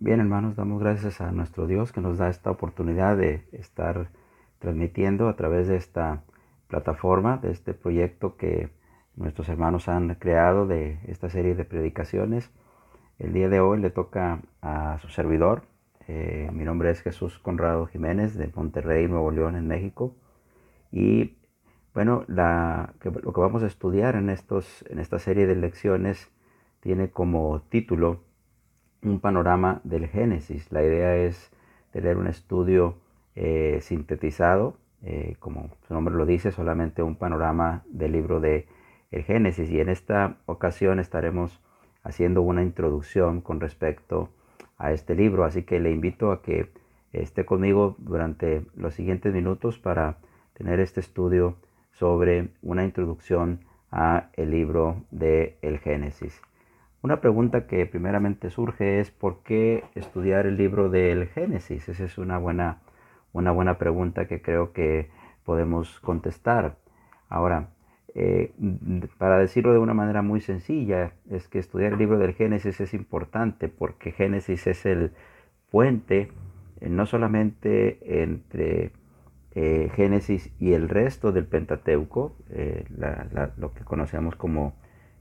[0.00, 4.10] Bien, hermanos, damos gracias a nuestro Dios que nos da esta oportunidad de estar
[4.60, 6.22] transmitiendo a través de esta
[6.68, 8.70] plataforma, de este proyecto que
[9.16, 12.52] nuestros hermanos han creado de esta serie de predicaciones.
[13.18, 15.62] El día de hoy le toca a su servidor.
[16.06, 20.14] Eh, mi nombre es Jesús Conrado Jiménez de Monterrey, Nuevo León, en México.
[20.92, 21.38] Y
[21.92, 26.30] bueno, lo que vamos a estudiar en, estos, en esta serie de lecciones
[26.78, 28.27] tiene como título
[29.02, 30.70] un panorama del Génesis.
[30.72, 31.50] La idea es
[31.92, 32.96] tener un estudio
[33.34, 38.66] eh, sintetizado, eh, como su nombre lo dice, solamente un panorama del libro de
[39.10, 39.70] el Génesis.
[39.70, 41.60] Y en esta ocasión estaremos
[42.02, 44.30] haciendo una introducción con respecto
[44.76, 45.44] a este libro.
[45.44, 46.70] Así que le invito a que
[47.12, 50.18] esté conmigo durante los siguientes minutos para
[50.54, 51.56] tener este estudio
[51.92, 56.40] sobre una introducción a el libro de el Génesis.
[57.00, 61.88] Una pregunta que primeramente surge es ¿por qué estudiar el libro del Génesis?
[61.88, 62.80] Esa es una buena,
[63.32, 65.08] una buena pregunta que creo que
[65.44, 66.76] podemos contestar.
[67.28, 67.68] Ahora,
[68.16, 68.52] eh,
[69.16, 72.92] para decirlo de una manera muy sencilla, es que estudiar el libro del Génesis es
[72.94, 75.12] importante porque Génesis es el
[75.70, 76.32] puente
[76.80, 78.90] eh, no solamente entre
[79.54, 82.34] eh, Génesis y el resto del Pentateuco,
[83.56, 84.74] lo que conocemos como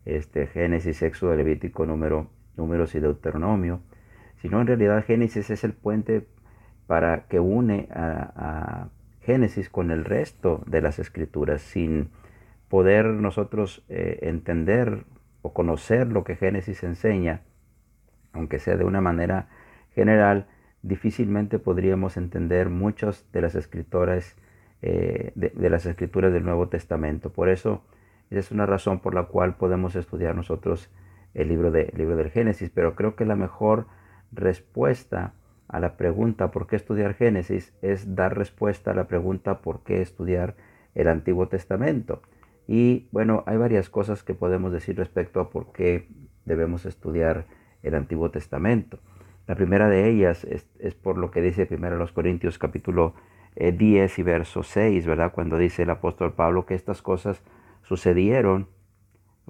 [0.07, 3.81] este, Génesis, Éxodo, Levítico, número, Números y Deuteronomio,
[4.41, 6.27] sino en realidad Génesis es el puente
[6.87, 8.89] para que une a,
[9.21, 12.11] Génesis con el resto de las escrituras, sin
[12.69, 15.03] poder nosotros eh, entender
[15.41, 17.41] o conocer lo que Génesis enseña,
[18.31, 19.49] aunque sea de una manera
[19.93, 20.47] general,
[20.81, 24.37] difícilmente podríamos entender muchas de las escrituras
[24.81, 27.33] eh, de, las escrituras del Nuevo Testamento.
[27.33, 27.83] Por eso
[28.29, 30.89] esa es una razón por la cual podemos estudiar nosotros
[31.33, 33.87] el libro, de, libro del Génesis, pero creo que la mejor
[34.31, 35.33] respuesta
[35.67, 37.73] a la pregunta ¿por qué estudiar Génesis?
[37.81, 40.55] es dar respuesta a la pregunta ¿por qué estudiar
[40.95, 42.21] el Antiguo Testamento?
[42.67, 46.09] Y bueno, hay varias cosas que podemos decir respecto a por qué
[46.45, 47.45] debemos estudiar
[47.81, 48.99] el Antiguo Testamento.
[49.47, 53.13] La primera de ellas es, por lo que dice primero los Corintios capítulo
[53.55, 53.79] 10
[54.17, 55.31] eh, y verso 6, ¿verdad?
[55.33, 57.41] Cuando dice el apóstol Pablo que estas cosas
[57.87, 58.67] sucedieron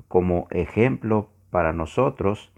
[0.08, 2.52] como ejemplo para nosotros,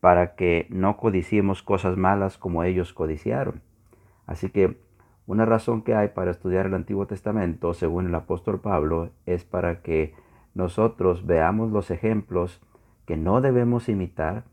[0.00, 3.62] para que no codiciemos cosas malas como ellos codiciaron.
[4.26, 4.78] Así que
[5.26, 9.80] una razón que hay para estudiar el Antiguo Testamento, según el apóstol Pablo, es para
[9.82, 10.14] que
[10.54, 12.60] nosotros veamos los ejemplos
[13.06, 14.44] que no debemos imitar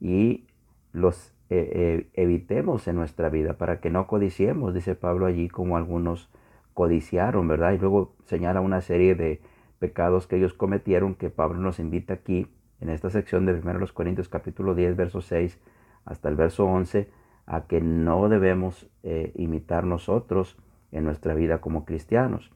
[0.00, 0.46] y
[0.92, 5.76] los eh, eh, evitemos en nuestra vida, para que no codiciemos, dice Pablo allí, como
[5.76, 6.30] algunos
[6.72, 7.72] codiciaron, ¿verdad?
[7.72, 9.40] Y luego señala una serie de
[9.84, 12.50] pecados que ellos cometieron, que Pablo nos invita aquí
[12.80, 15.60] en esta sección de 1 Corintios capítulo 10, verso 6
[16.06, 17.10] hasta el verso 11,
[17.44, 20.56] a que no debemos eh, imitar nosotros
[20.90, 22.50] en nuestra vida como cristianos.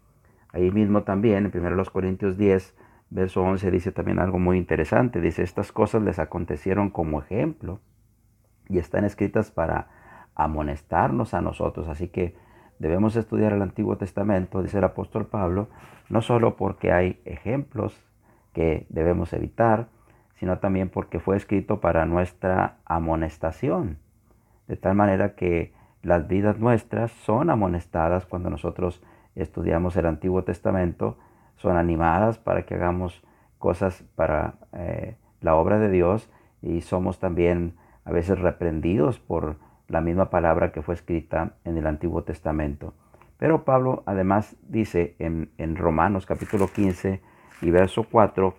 [0.54, 2.74] Ahí mismo también, en 1 Corintios 10,
[3.10, 5.20] verso 11, dice también algo muy interesante.
[5.20, 7.78] Dice, estas cosas les acontecieron como ejemplo
[8.70, 9.88] y están escritas para
[10.34, 11.88] amonestarnos a nosotros.
[11.88, 12.36] Así que
[12.78, 15.68] debemos estudiar el Antiguo Testamento, dice el apóstol Pablo,
[16.08, 18.00] no solo porque hay ejemplos
[18.52, 19.88] que debemos evitar,
[20.36, 23.98] sino también porque fue escrito para nuestra amonestación,
[24.68, 25.72] de tal manera que
[26.02, 29.02] las vidas nuestras son amonestadas cuando nosotros
[29.34, 31.18] estudiamos el Antiguo Testamento,
[31.56, 33.22] son animadas para que hagamos
[33.58, 36.30] cosas para eh, la obra de Dios
[36.62, 37.74] y somos también
[38.04, 39.56] a veces reprendidos por
[39.88, 42.94] la misma palabra que fue escrita en el Antiguo Testamento.
[43.38, 47.22] Pero Pablo además dice en, Romanos capítulo 15
[47.62, 48.54] y verso 4,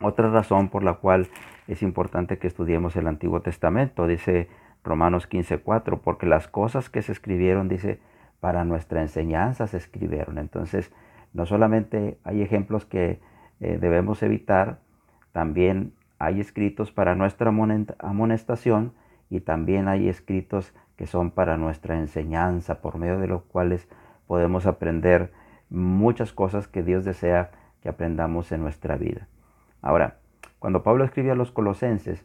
[0.00, 1.28] otra razón por la cual
[1.66, 4.48] es importante que estudiemos el Antiguo Testamento, dice
[4.84, 7.98] Romanos 15, 4, porque las cosas que se escribieron, dice,
[8.40, 10.38] para nuestra enseñanza se escribieron.
[10.38, 10.92] Entonces,
[11.32, 13.20] no solamente hay ejemplos que
[13.60, 14.78] eh, debemos evitar,
[15.32, 17.52] también hay escritos para nuestra
[17.98, 18.92] amonestación,
[19.30, 23.88] y también hay escritos que son para nuestra enseñanza, por medio de los cuales
[24.26, 25.32] podemos aprender
[25.70, 27.50] muchas cosas que Dios desea
[27.82, 29.28] que aprendamos en nuestra vida.
[29.80, 30.18] Ahora,
[30.58, 32.24] cuando Pablo escribe a los colosenses,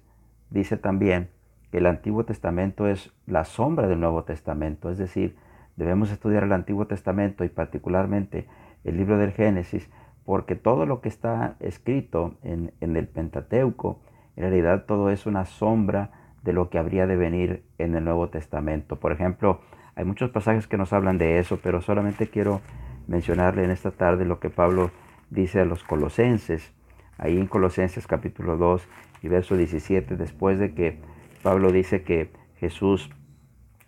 [0.50, 1.30] dice también
[1.72, 5.36] que el Antiguo Testamento es la sombra del Nuevo Testamento, es decir,
[5.76, 8.48] debemos estudiar el Antiguo Testamento y particularmente
[8.84, 9.90] el libro del Génesis,
[10.26, 14.00] porque todo lo que está escrito en, en el Pentateuco,
[14.36, 16.12] en realidad todo es una sombra
[16.44, 19.00] de lo que habría de venir en el Nuevo Testamento.
[19.00, 19.62] Por ejemplo,
[19.96, 22.62] hay muchos pasajes que nos hablan de eso, pero solamente quiero
[23.08, 24.92] mencionarle en esta tarde lo que Pablo
[25.30, 26.74] dice a los colosenses.
[27.18, 28.88] Ahí en Colosenses capítulo 2
[29.22, 31.00] y verso 17, después de que
[31.44, 33.10] Pablo dice que Jesús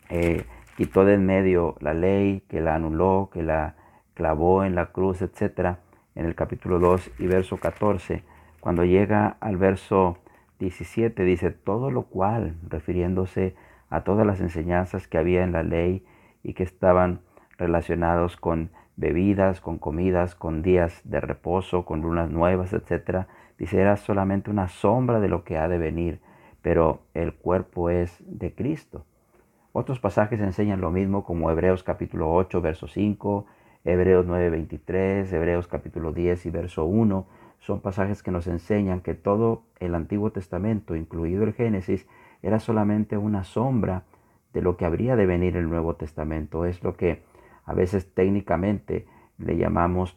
[0.09, 0.45] eh,
[0.77, 3.75] quitó de en medio la ley, que la anuló, que la
[4.13, 5.77] clavó en la cruz, etc.
[6.13, 8.23] En el capítulo 2 y verso 14,
[8.59, 10.19] cuando llega al verso
[10.59, 13.55] 17, dice, todo lo cual, refiriéndose
[13.89, 16.05] a todas las enseñanzas que había en la ley
[16.43, 17.21] y que estaban
[17.57, 23.25] relacionados con bebidas, con comidas, con días de reposo, con lunas nuevas, etc.
[23.57, 26.21] Dice, era solamente una sombra de lo que ha de venir,
[26.61, 29.05] pero el cuerpo es de Cristo.
[29.71, 33.45] Otros pasajes enseñan lo mismo como Hebreos capítulo 8, verso 5,
[33.83, 37.27] Hebreos 9, 23, Hebreos capítulo 10 y verso 1.
[37.65, 42.07] Son pasajes que nos enseñan que todo el Antiguo Testamento, incluido el Génesis,
[42.43, 44.03] era solamente una sombra
[44.53, 46.65] de lo que habría de venir el Nuevo Testamento.
[46.65, 47.23] Es lo que
[47.65, 49.07] a veces técnicamente
[49.39, 50.15] le llamamos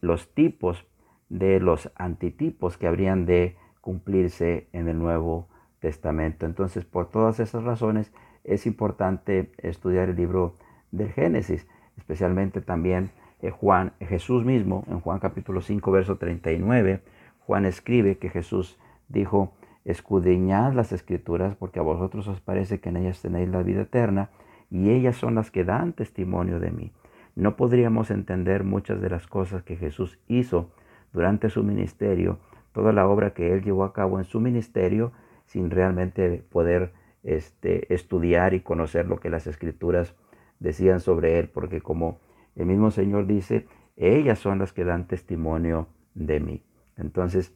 [0.00, 0.86] los tipos
[1.28, 5.48] de los antitipos que habrían de cumplirse en el Nuevo
[5.80, 6.46] Testamento.
[6.46, 8.10] Entonces, por todas esas razones,
[8.44, 10.56] es importante estudiar el libro
[10.92, 11.68] del Génesis,
[11.98, 17.00] especialmente también eh, Juan, Jesús mismo, en Juan capítulo 5, verso 39,
[17.40, 19.52] Juan escribe que Jesús dijo,
[19.84, 24.30] escudriñad las escrituras porque a vosotros os parece que en ellas tenéis la vida eterna
[24.70, 26.92] y ellas son las que dan testimonio de mí.
[27.36, 30.70] No podríamos entender muchas de las cosas que Jesús hizo
[31.12, 32.38] durante su ministerio,
[32.72, 35.12] toda la obra que él llevó a cabo en su ministerio,
[35.46, 36.92] sin realmente poder
[37.22, 40.14] este, estudiar y conocer lo que las escrituras
[40.58, 42.18] decían sobre él, porque como
[42.58, 43.66] el mismo Señor dice,
[43.96, 46.64] ellas son las que dan testimonio de mí.
[46.96, 47.54] Entonces,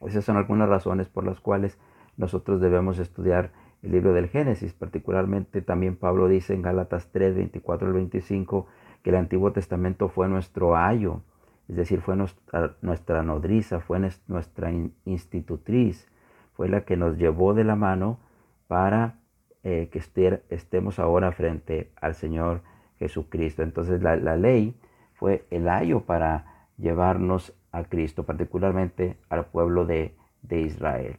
[0.00, 1.78] esas son algunas razones por las cuales
[2.16, 3.52] nosotros debemos estudiar
[3.82, 4.72] el libro del Génesis.
[4.72, 8.66] Particularmente también Pablo dice en Gálatas 3, 24 al 25
[9.02, 11.20] que el Antiguo Testamento fue nuestro ayo,
[11.68, 13.98] es decir, fue nuestra, nodriza, fue
[14.28, 14.72] nuestra
[15.04, 16.08] institutriz,
[16.54, 18.18] fue la que nos llevó de la mano
[18.66, 19.18] para
[19.62, 20.00] eh, que
[20.48, 22.62] estemos ahora frente al Señor
[22.98, 23.62] Jesucristo.
[23.62, 24.78] Entonces la, ley
[25.14, 31.18] fue el ayo para llevarnos a Cristo, particularmente al pueblo de, de Israel.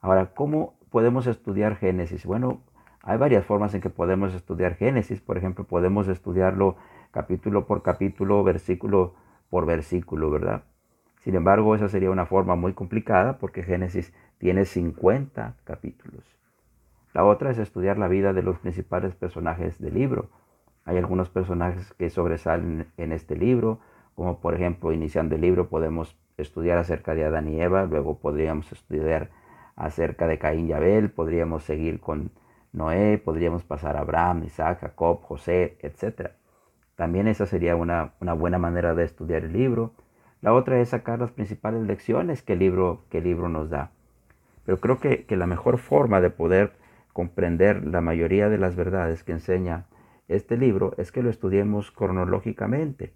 [0.00, 2.24] Ahora, ¿cómo podemos estudiar Génesis?
[2.26, 2.60] Bueno,
[3.02, 5.20] hay varias formas en que podemos estudiar Génesis.
[5.20, 6.76] Por ejemplo, podemos estudiarlo
[7.12, 9.14] capítulo por capítulo, versículo
[9.48, 10.64] por versículo, ¿verdad?
[11.22, 16.24] Sin embargo, esa sería una forma muy complicada porque Génesis tiene 50 capítulos.
[17.14, 20.28] La otra es estudiar la vida de los principales personajes del libro.
[20.86, 23.80] Hay algunos personajes que sobresalen en este libro,
[24.14, 28.70] como por ejemplo, iniciando el libro podemos estudiar acerca de Adán y Eva, luego podríamos
[28.70, 29.30] estudiar
[29.74, 32.30] acerca de Caín y Abel, podríamos seguir con
[32.72, 36.30] Noé, podríamos pasar a Abraham, Isaac, Jacob, José, etc.
[36.94, 39.92] También esa sería una, buena manera de estudiar el libro.
[40.40, 43.90] La otra es sacar las principales lecciones que el libro, que libro nos da.
[44.64, 46.72] Pero creo que, que la mejor forma de poder
[47.12, 49.86] comprender la mayoría de las verdades que enseña
[50.28, 53.12] este libro es que lo estudiemos cronológicamente.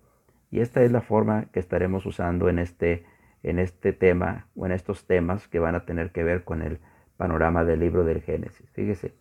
[0.51, 3.05] Y esta es la forma que estaremos usando en este,
[3.43, 6.79] en este tema o en estos temas que van a tener que ver con el
[7.17, 8.69] panorama del libro del Génesis.
[8.71, 9.15] Fíjese,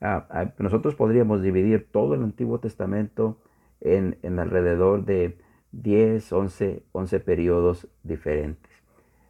[0.00, 3.40] ah, ah, nosotros podríamos dividir todo el Antiguo Testamento
[3.80, 5.38] en, en alrededor de
[5.72, 8.72] 10, 11, 11 periodos diferentes.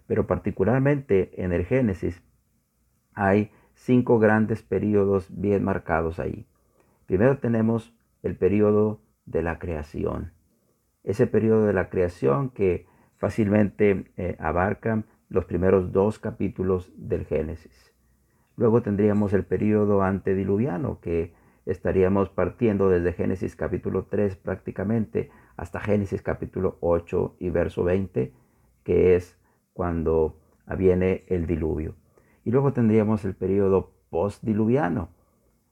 [0.07, 2.23] Pero particularmente en el Génesis
[3.15, 6.47] hay cinco grandes periodos bien marcados ahí.
[7.07, 10.33] Primero tenemos el periodo de la creación.
[11.05, 17.93] Ese periodo de la creación que fácilmente eh, abarca los primeros dos capítulos del Génesis.
[18.57, 21.35] Luego tendríamos el periodo antediluviano que
[21.67, 28.33] estaríamos partiendo desde Génesis capítulo 3 prácticamente hasta Génesis capítulo 8 y verso 20,
[28.85, 29.39] que es
[29.75, 30.41] cuando
[30.77, 31.95] viene el diluvio.
[32.45, 35.11] Y luego tendríamos el periodo postdiluviano.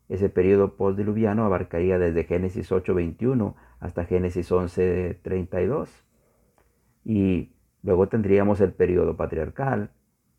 [0.08, 6.04] Ese periodo postdiluviano abarcaría desde Génesis 8:21 hasta Génesis 11:32.
[7.04, 9.90] Y luego tendríamos el periodo patriarcal,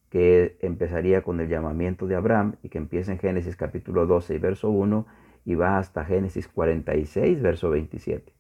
[0.10, 4.40] que empezaría con el llamamiento de Abraham y que empieza en Génesis capítulo 12 y
[4.40, 5.06] verso 1
[5.46, 8.34] y va hasta Génesis 46, verso 27.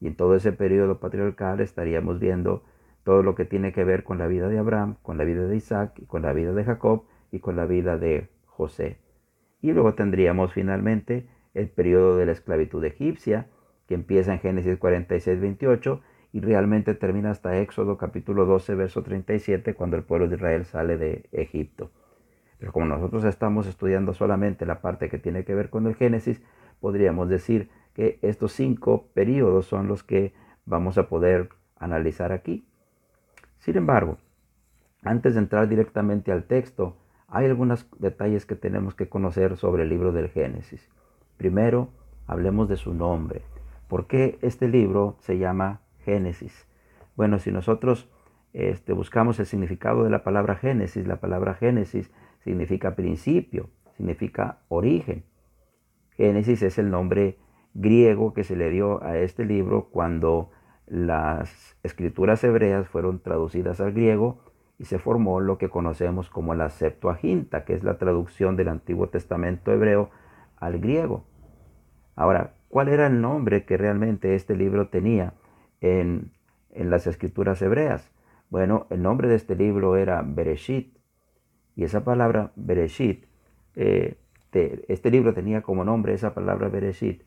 [0.00, 2.62] Y en todo ese periodo patriarcal estaríamos viendo
[3.04, 5.56] todo lo que tiene que ver con la vida de Abraham, con la vida de
[5.56, 8.98] Isaac y con la vida de Jacob y con la vida de José.
[9.60, 13.46] Y luego tendríamos finalmente el periodo de la esclavitud egipcia,
[13.86, 16.00] que empieza en Génesis 46, 28
[16.32, 20.98] y realmente termina hasta Éxodo capítulo 12, verso 37, cuando el pueblo de Israel sale
[20.98, 21.90] de Egipto.
[22.58, 26.42] Pero como nosotros estamos estudiando solamente la parte que tiene que ver con el Génesis,
[26.80, 30.34] podríamos decir que estos cinco periodos son los que
[30.66, 31.48] vamos a poder
[31.78, 32.66] analizar aquí.
[33.58, 34.18] Sin embargo,
[35.02, 36.96] antes de entrar directamente al texto,
[37.28, 40.88] hay algunos detalles que tenemos que conocer sobre el libro del Génesis.
[41.36, 41.90] Primero,
[42.26, 43.42] hablemos de su nombre.
[43.86, 46.66] ¿Por qué este libro se llama Génesis?
[47.16, 48.08] Bueno, si nosotros
[48.54, 55.24] este, buscamos el significado de la palabra Génesis, la palabra Génesis significa principio, significa origen.
[56.16, 57.38] Génesis es el nombre
[57.74, 60.50] griego que se le dio a este libro cuando
[60.86, 64.40] las escrituras hebreas fueron traducidas al griego
[64.78, 69.08] y se formó lo que conocemos como la Septuaginta, que es la traducción del Antiguo
[69.08, 70.10] Testamento hebreo
[70.56, 71.24] al griego.
[72.14, 75.34] Ahora, ¿cuál era el nombre que realmente este libro tenía
[75.80, 76.32] en,
[76.74, 78.12] las escrituras hebreas?
[78.50, 80.96] Bueno, el nombre de este libro era Bereshit.
[81.74, 83.26] Y esa palabra Bereshit,
[83.74, 84.16] eh,
[84.52, 87.22] este libro tenía como nombre esa palabra Bereshit,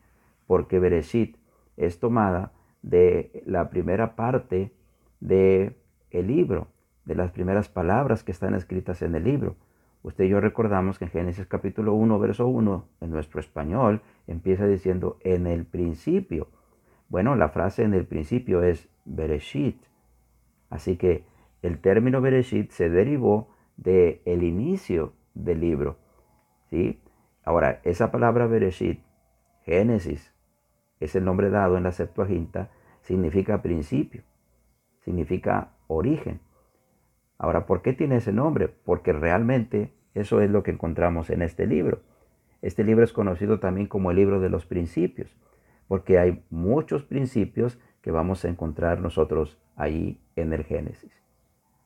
[0.46, 1.36] porque Bereshit
[1.76, 4.72] es tomada de la primera parte
[5.20, 5.76] del
[6.10, 6.68] el libro,
[7.04, 9.56] de las primeras palabras que están escritas en el libro.
[10.02, 14.66] Usted y yo recordamos que en Génesis capítulo 1, verso 1, en nuestro español, empieza
[14.66, 16.48] diciendo en el principio.
[17.08, 19.80] Bueno, la frase en el principio es Bereshit.
[20.70, 21.24] Así que
[21.62, 25.98] el término Bereshit se derivó del el inicio del libro.
[26.70, 27.00] ¿sí?
[27.44, 29.00] Ahora, esa palabra Bereshit,
[29.64, 30.34] Génesis,
[31.00, 32.70] es el nombre dado en la Septuaginta,
[33.02, 34.22] significa principio,
[35.00, 36.40] significa origen.
[37.42, 38.68] Ahora, ¿por qué tiene ese nombre?
[38.68, 41.98] Porque realmente eso es lo que encontramos en este libro.
[42.62, 45.36] Este libro es conocido también como el libro de los principios,
[45.88, 51.10] porque hay muchos principios que vamos a encontrar nosotros ahí en el Génesis.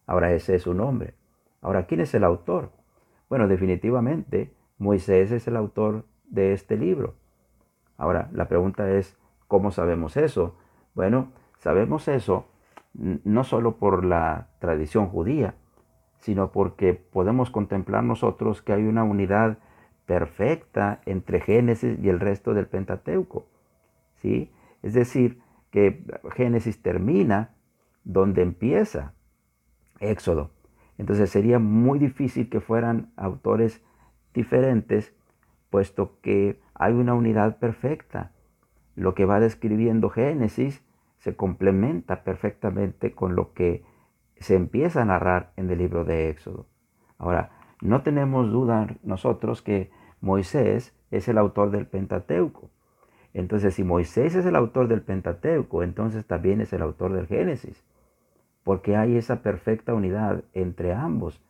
[0.06, 1.14] Ahora ese es su nombre.
[1.62, 2.72] Ahora, ¿quién es el autor?
[3.30, 7.14] Bueno, definitivamente Moisés es el autor de este libro.
[7.96, 9.16] Ahora, la pregunta es,
[9.48, 10.54] ¿cómo sabemos eso?
[10.94, 12.46] Bueno, sabemos eso
[12.98, 15.54] no solo por la tradición judía,
[16.18, 19.58] sino porque podemos contemplar nosotros que hay una unidad
[20.06, 23.46] perfecta entre Génesis y el resto del Pentateuco.
[24.16, 24.50] ¿sí?
[24.82, 27.54] Es decir, que Génesis termina
[28.04, 29.14] donde empieza
[30.00, 30.52] Éxodo.
[30.98, 33.82] Entonces sería muy difícil que fueran autores
[34.32, 35.14] diferentes,
[35.70, 38.32] puesto que hay una unidad perfecta.
[38.94, 40.82] Lo que va describiendo Génesis
[41.26, 43.82] se complementa perfectamente con lo que
[44.36, 46.66] se empieza a narrar en el libro de Éxodo.
[47.18, 47.50] Ahora,
[47.82, 49.90] no tenemos duda nosotros que
[50.20, 52.70] Moisés es el autor del Pentateuco.
[53.34, 57.84] Entonces, si Moisés es el autor del Pentateuco, entonces también es el autor del Génesis,
[58.62, 61.42] porque hay esa perfecta unidad entre ambos.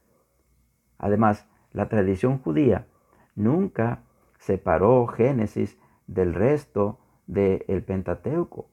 [0.97, 2.87] Además, la tradición judía
[3.35, 4.04] nunca
[4.38, 8.71] separó Génesis del resto del Pentateuco.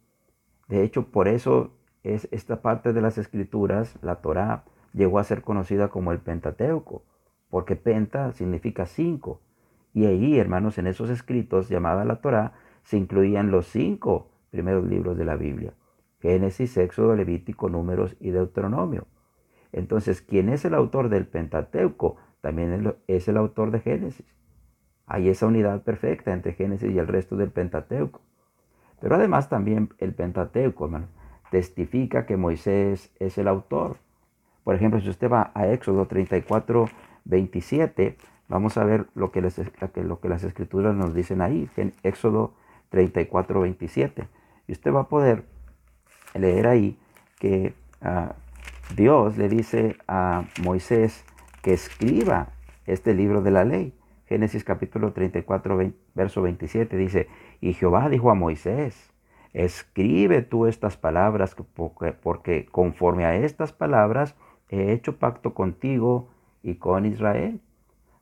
[0.74, 1.70] De hecho, por eso
[2.02, 7.04] es esta parte de las escrituras, la Torá, llegó a ser conocida como el Pentateuco,
[7.52, 9.40] porque penta significa cinco.
[9.94, 15.16] Y ahí, hermanos, en esos escritos llamada la Torá, se incluían los cinco primeros libros
[15.16, 15.76] de la Biblia.
[16.22, 19.06] Génesis, Éxodo, Levítico, Números y Deuteronomio.
[19.74, 22.16] Entonces, ¿quién es el autor del Pentateuco?
[22.42, 24.26] También es el autor de Génesis.
[25.06, 28.22] Hay esa unidad perfecta entre Génesis y el resto del Pentateuco.
[29.04, 30.90] Pero además también el Pentateuco,
[31.52, 33.98] testifica que Moisés es el autor.
[34.64, 36.86] Por ejemplo, si usted va a Éxodo 34,
[37.26, 38.16] 27,
[38.48, 42.54] vamos a ver lo que, lo que las escrituras nos dicen ahí, en Éxodo
[42.92, 44.30] 34, 27.
[44.70, 45.44] Y usted va a poder
[46.34, 46.98] leer ahí
[47.40, 48.36] que ah,
[48.96, 51.26] Dios le dice a Moisés
[51.62, 52.54] que escriba
[52.86, 53.94] este libro de la ley.
[54.28, 57.28] Génesis capítulo 34, verso 27 dice,
[57.64, 59.14] y Jehová dijo a Moisés,
[59.54, 61.56] escribe tú estas palabras,
[62.22, 64.36] porque conforme a estas palabras
[64.68, 66.28] he hecho pacto contigo
[66.62, 67.62] y con Israel.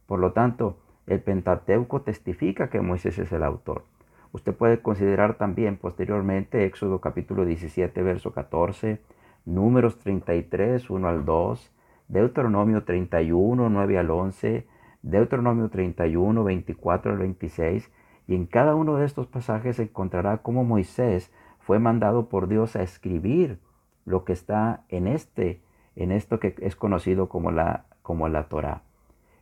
[0.06, 3.84] Por lo tanto, el Pentateuco testifica que Moisés es el autor.
[4.32, 9.02] Usted puede considerar también posteriormente Éxodo capítulo 17, verso 14,
[9.46, 11.72] Números 33, 1 al 2,
[12.10, 14.68] Deuteronomio 31, 9 al 11,
[15.02, 17.90] Deuteronomio 31, 24 al 26,
[18.28, 22.76] y en cada uno de estos pasajes se encontrará cómo Moisés fue mandado por Dios
[22.76, 23.60] a escribir
[24.06, 25.62] lo que está en este,
[25.96, 28.84] en esto que es conocido como la, como la Torah.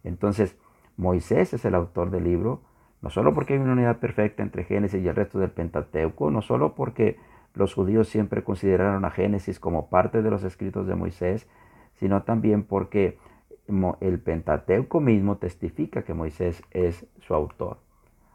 [0.03, 0.57] Entonces,
[0.97, 2.61] Moisés es el autor del libro,
[3.01, 6.41] no solo porque hay una unidad perfecta entre Génesis y el resto del Pentateuco, no
[6.41, 7.17] solo porque
[7.53, 11.47] los judíos siempre consideraron a Génesis como parte de los escritos de Moisés,
[11.95, 13.17] sino también porque
[14.01, 17.77] el Pentateuco mismo testifica que Moisés es su autor.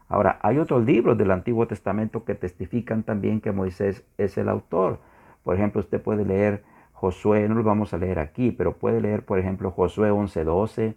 [0.07, 4.99] Ahora, hay otros libros del Antiguo Testamento que testifican también que Moisés es el autor.
[5.43, 9.25] Por ejemplo, usted puede leer Josué, no lo vamos a leer aquí, pero puede leer,
[9.25, 10.95] por ejemplo, Josué 11:12,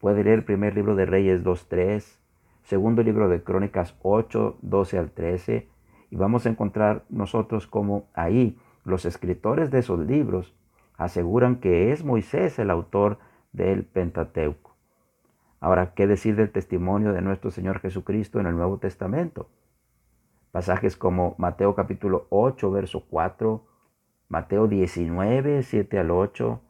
[0.00, 2.18] Puede leer el primer libro de Reyes 2.3,
[2.62, 5.68] segundo libro de Crónicas 8, 12 al 13,
[6.10, 10.54] y vamos a encontrar nosotros como ahí los escritores de esos libros
[10.96, 13.18] aseguran que es Moisés el autor
[13.52, 14.69] del Pentateuco.
[15.60, 19.50] Ahora, ¿qué decir del testimonio de nuestro Señor Jesucristo en el Nuevo Testamento?
[20.52, 23.66] Pasajes como Mateo capítulo 8, verso 4,
[24.28, 26.62] Mateo 19, 7 al 8,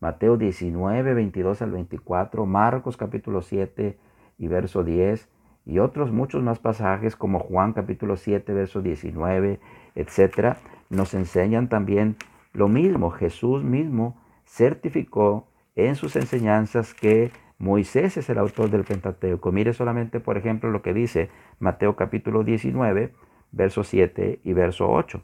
[0.00, 3.98] Mateo 19, 22 al 24, Marcos capítulo 7
[4.38, 5.28] y verso 10,
[5.66, 9.60] y otros muchos más pasajes como Juan capítulo 7, verso 19,
[9.94, 10.56] etcétera,
[10.88, 12.16] nos enseñan también
[12.54, 13.10] lo mismo.
[13.10, 17.30] Jesús mismo certificó en sus enseñanzas que
[17.62, 19.52] Moisés es el autor del Pentateuco.
[19.52, 23.14] Mire solamente, por ejemplo, lo que dice Mateo capítulo 19,
[23.52, 25.22] verso 7 y verso 8.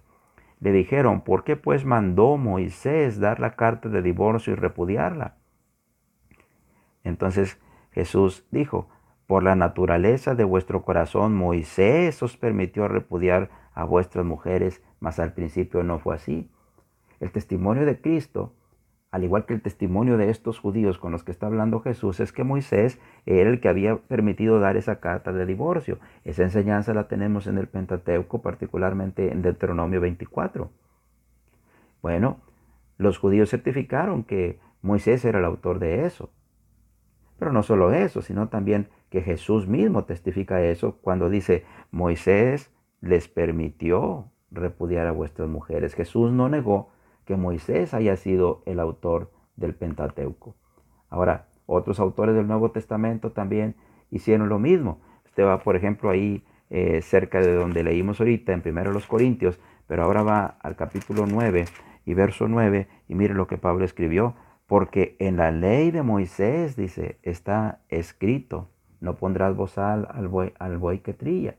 [0.61, 5.35] Le dijeron, ¿por qué pues mandó Moisés dar la carta de divorcio y repudiarla?
[7.03, 8.89] Entonces Jesús dijo,
[9.27, 15.33] por la naturaleza de vuestro corazón, Moisés os permitió repudiar a vuestras mujeres, mas al
[15.33, 16.49] principio no fue así.
[17.19, 18.55] El testimonio de Cristo,
[19.11, 22.33] al igual que el testimonio de estos judíos con los que está hablando Jesús, es
[22.33, 25.99] que Moisés era el que había permitido dar esa carta de divorcio.
[26.25, 30.71] Esa enseñanza la tenemos en el Pentateuco, particularmente en Deuteronomio 24.
[32.03, 32.41] Bueno,
[32.99, 36.31] los judíos certificaron que Moisés era el autor de eso.
[37.39, 43.29] Pero no solo eso, sino también que Jesús mismo testifica eso cuando dice, Moisés les
[43.29, 45.95] permitió repudiar a vuestras mujeres.
[45.95, 46.91] Jesús no negó
[47.29, 50.55] que Moisés haya sido el autor del Pentateuco.
[51.11, 53.77] Ahora, otros autores del Nuevo Testamento también
[54.11, 55.03] hicieron lo mismo.
[55.27, 59.61] Usted va, por ejemplo, ahí eh, cerca de donde leímos ahorita, en primero los Corintios,
[59.87, 61.67] pero ahora va al capítulo 9
[62.07, 64.35] y verso 9 y mire lo que Pablo escribió.
[64.67, 68.69] Porque en la ley de Moisés, dice, está escrito,
[69.01, 71.57] no pondrás bozal al buey, al buey que trilla.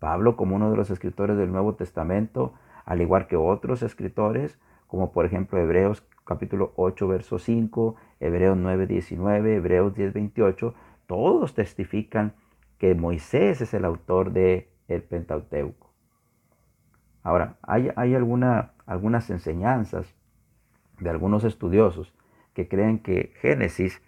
[0.00, 4.58] Pablo, como uno de los escritores del Nuevo Testamento, al igual que otros escritores,
[4.92, 10.74] como por ejemplo Hebreos capítulo 8, verso 5, Hebreos 9, 19, Hebreos 10, 28,
[11.06, 12.34] todos testifican
[12.76, 15.94] que Moisés es el autor del el Pentateuco.
[17.22, 20.14] Ahora, hay, hay alguna, algunas enseñanzas
[21.00, 22.12] de algunos estudiosos
[22.52, 24.02] que creen que Génesis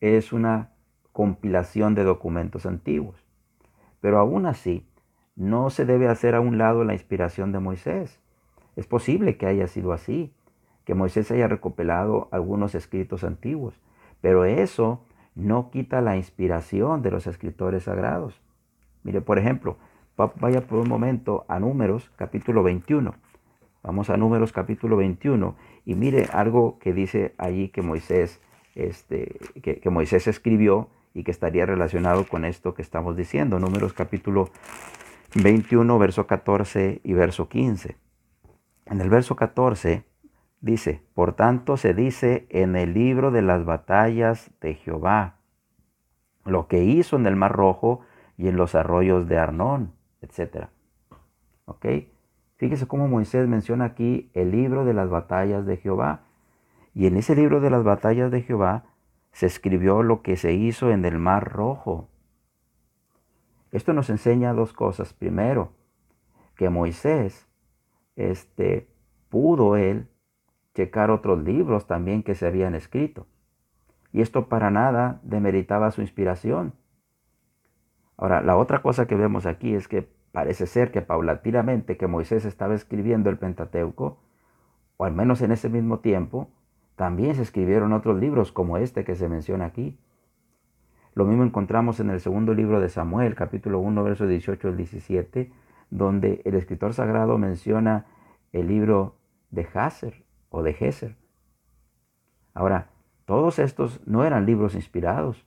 [0.00, 0.74] es una
[1.12, 3.24] compilación de documentos antiguos.
[4.02, 4.86] Pero aún así,
[5.34, 8.20] no se debe hacer a un lado la inspiración de Moisés.
[8.76, 10.32] Es posible que haya sido así,
[10.84, 13.74] que Moisés haya recopilado algunos escritos antiguos,
[14.20, 15.02] pero eso
[15.34, 18.40] no quita la inspiración de los escritores sagrados.
[19.02, 19.76] Mire, por ejemplo,
[20.16, 23.14] vaya por un momento a Números capítulo 21.
[23.82, 28.40] Vamos a Números capítulo 21 y mire algo que dice allí que Moisés,
[28.74, 33.58] este, que, que Moisés escribió y que estaría relacionado con esto que estamos diciendo.
[33.58, 34.50] Números capítulo
[35.34, 38.05] 21, verso 14 y verso 15.
[38.86, 40.04] En el verso 14
[40.60, 45.38] dice, por tanto se dice en el libro de las batallas de Jehová,
[46.44, 48.00] lo que hizo en el Mar Rojo
[48.38, 50.68] y en los arroyos de Arnón, etc.
[51.64, 51.86] ¿Ok?
[52.56, 56.20] Fíjese cómo Moisés menciona aquí el libro de las batallas de Jehová.
[56.94, 58.84] Y en ese libro de las batallas de Jehová
[59.32, 62.08] se escribió lo que se hizo en el mar rojo.
[63.72, 65.12] Esto nos enseña dos cosas.
[65.12, 65.72] Primero,
[66.54, 67.46] que Moisés
[68.16, 68.88] este,
[69.28, 70.08] pudo él
[70.74, 73.26] checar otros libros también que se habían escrito.
[74.12, 76.74] Y esto para nada demeritaba su inspiración.
[78.16, 82.44] Ahora, la otra cosa que vemos aquí es que Parece ser que paulatinamente que Moisés
[82.44, 84.18] estaba escribiendo el Pentateuco,
[84.98, 86.50] o al menos en ese mismo tiempo,
[86.94, 89.98] también se escribieron otros libros como este que se menciona aquí.
[91.14, 95.50] Lo mismo encontramos en el segundo libro de Samuel, capítulo 1, versos 18 al 17,
[95.90, 98.06] donde el escritor sagrado menciona
[98.52, 99.16] el libro
[99.50, 101.16] de Hazer o de Geser.
[102.54, 102.90] Ahora,
[103.24, 105.44] todos estos no eran libros inspirados,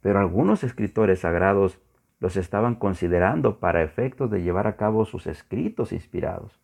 [0.00, 1.80] pero algunos escritores sagrados
[2.20, 6.60] los estaban considerando para efectos de llevar a cabo sus escritos inspirados.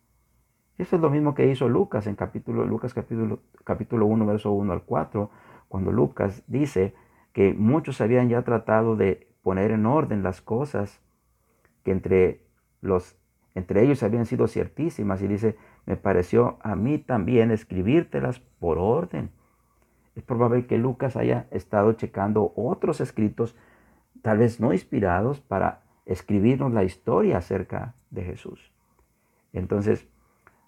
[0.77, 4.73] Eso es lo mismo que hizo Lucas en capítulo, Lucas capítulo, capítulo 1, verso 1
[4.73, 5.29] al 4,
[5.69, 6.93] cuando Lucas dice
[7.31, 11.01] que muchos habían ya tratado de poner en orden las cosas
[11.83, 12.44] que entre,
[12.85, 13.17] los,
[13.53, 19.29] entre ellos habían sido ciertísimas y dice, me pareció a mí también escribírtelas por orden.
[20.15, 23.55] Es probable que Lucas haya estado checando otros escritos
[24.21, 28.71] tal vez no inspirados para escribirnos la historia acerca de Jesús.
[29.53, 30.07] Entonces,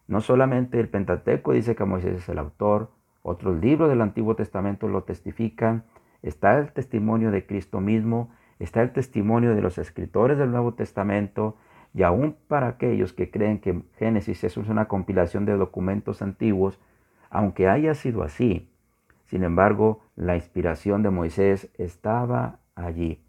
[0.08, 4.88] no solamente el Pentateuco dice que Moisés es el autor, otros libros del Antiguo Testamento
[4.88, 5.84] lo testifican,
[6.22, 11.58] está el testimonio de Cristo mismo, está el testimonio de los escritores del Nuevo Testamento,
[11.98, 16.80] y aún para aquellos que creen que Génesis es una compilación de documentos antiguos,
[17.32, 18.70] aunque haya sido así,
[19.26, 23.20] sin embargo, la inspiración de Moisés estaba allí.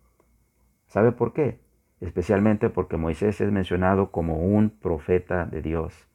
[0.87, 1.61] ¿Sabe por qué?
[2.03, 6.07] Especialmente porque Moisés es mencionado como un profeta de Dios.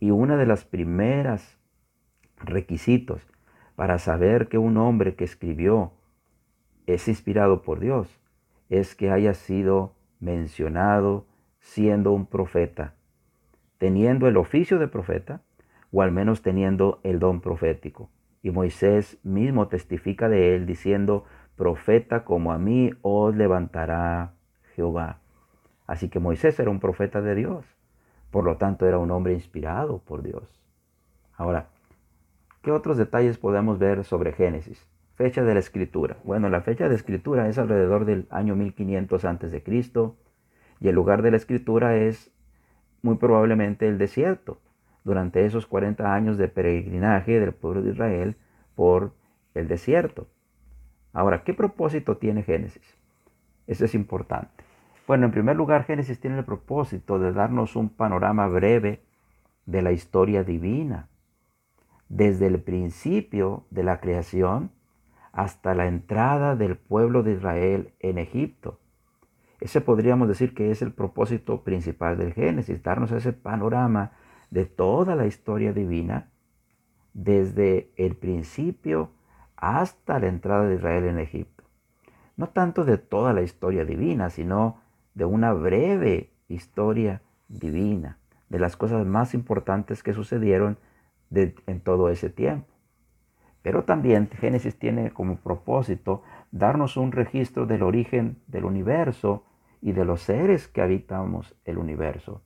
[0.00, 1.56] Y una de las primeras
[2.38, 3.24] requisitos
[3.76, 5.92] para saber que un hombre que escribió
[6.88, 8.20] es inspirado por Dios
[8.70, 11.26] es que haya sido mencionado
[11.66, 12.94] siendo un profeta,
[13.76, 15.42] teniendo el oficio de profeta
[15.92, 18.08] o al menos teniendo el don profético.
[18.40, 21.24] Y Moisés mismo testifica de él diciendo,
[21.56, 24.32] profeta como a mí os levantará
[24.76, 25.18] Jehová.
[25.88, 27.66] Así que Moisés era un profeta de Dios.
[28.30, 30.44] Por lo tanto, era un hombre inspirado por Dios.
[31.36, 31.66] Ahora,
[32.62, 34.86] ¿qué otros detalles podemos ver sobre Génesis?
[35.16, 36.16] Fecha de la escritura.
[36.22, 39.62] Bueno, la fecha de escritura es alrededor del año 1500 a.C.
[40.80, 42.32] y el lugar de la escritura es
[43.02, 44.60] muy probablemente el desierto,
[45.04, 48.36] durante esos 40 años de peregrinaje del pueblo de Israel
[48.74, 49.12] por
[49.54, 50.26] el desierto.
[51.12, 52.98] Ahora, ¿qué propósito tiene Génesis?
[53.66, 54.64] Eso es importante.
[55.06, 59.02] Bueno, en primer lugar, Génesis tiene el propósito de darnos un panorama breve
[59.64, 61.08] de la historia divina,
[62.08, 64.72] desde el principio de la creación
[65.32, 68.80] hasta la entrada del pueblo de Israel en Egipto.
[69.60, 74.12] Ese podríamos decir que es el propósito principal del Génesis, darnos ese panorama
[74.50, 76.30] de toda la historia divina,
[77.14, 79.10] desde el principio
[79.56, 81.64] hasta la entrada de Israel en Egipto.
[82.36, 84.82] No tanto de toda la historia divina, sino
[85.14, 88.18] de una breve historia divina,
[88.50, 90.78] de las cosas más importantes que sucedieron
[91.30, 92.68] en todo ese tiempo.
[93.62, 99.45] Pero también Génesis tiene como propósito darnos un registro del origen del universo
[99.80, 102.42] y de los seres que habitamos el universo.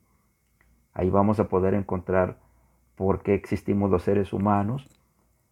[0.93, 2.39] Ahí vamos a poder encontrar
[2.95, 4.89] por qué existimos los seres humanos,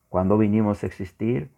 [0.09, 1.51] cuándo vinimos a existir,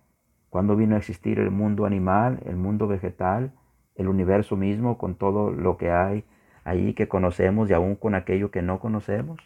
[0.50, 3.52] cuándo vino a existir el mundo animal, el mundo vegetal,
[3.94, 6.24] el universo mismo con todo lo que hay
[6.64, 9.40] ahí que conocemos y aún con aquello que no conocemos.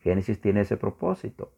[0.00, 1.52] Génesis tiene ese propósito.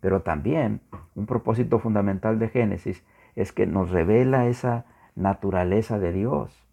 [0.00, 0.80] Pero también
[1.14, 4.86] un propósito fundamental de Génesis es que nos revela esa
[5.16, 6.67] naturaleza de Dios.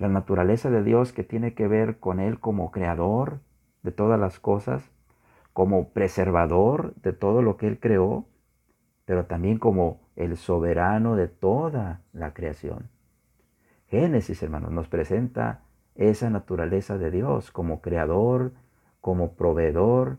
[0.00, 3.40] La naturaleza de Dios que tiene que ver con Él como creador,
[3.82, 4.90] de todas las cosas,
[5.52, 8.24] como preservador de todo lo que Él creó,
[9.04, 12.88] pero también como el soberano de toda la creación.
[13.88, 15.64] Génesis, hermanos, nos presenta
[15.96, 18.52] esa naturaleza de Dios como creador,
[19.02, 20.16] como proveedor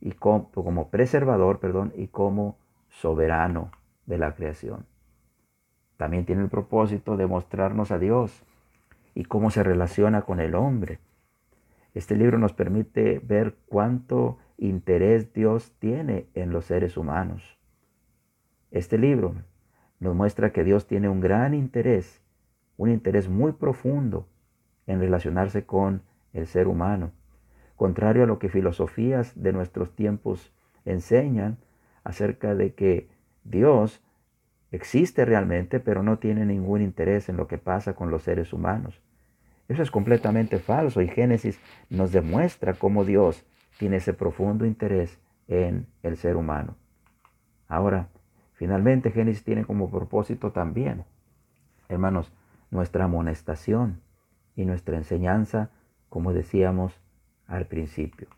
[0.00, 2.56] y como, como preservador, perdón, y como
[2.88, 3.72] soberano
[4.06, 4.86] de la creación.
[5.98, 8.42] También tiene el propósito de mostrarnos a Dios
[9.14, 10.98] y cómo se relaciona con el hombre
[11.94, 17.58] este libro nos permite ver cuánto interés Dios tiene en los seres humanos.
[18.70, 19.34] Este libro
[20.00, 22.22] nos muestra que Dios tiene un gran interés,
[22.78, 24.26] un interés muy profundo
[24.86, 27.12] en relacionarse con el ser humano,
[27.76, 30.50] contrario a lo que filosofías de nuestros tiempos
[30.86, 31.58] enseñan
[32.04, 33.08] acerca de que
[33.44, 34.02] Dios
[34.72, 39.00] existe realmente, pero no tiene ningún interés en lo que pasa con los seres humanos.
[39.68, 43.44] Eso es completamente falso y Génesis nos demuestra cómo Dios
[43.78, 46.76] tiene ese profundo interés en el ser humano.
[47.68, 48.08] Ahora,
[48.54, 51.04] finalmente Génesis tiene como propósito también,
[51.88, 52.32] hermanos,
[52.70, 54.00] nuestra amonestación
[54.56, 55.70] y nuestra enseñanza,
[56.08, 56.98] como decíamos
[57.46, 58.28] al principio.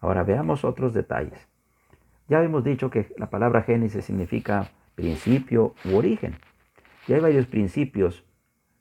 [0.00, 1.48] Ahora veamos otros detalles.
[2.28, 6.34] Ya hemos dicho que la palabra Génesis significa principio u origen.
[7.06, 8.24] Y hay varios principios